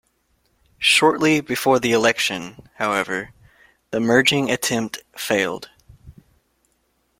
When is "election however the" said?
1.91-3.99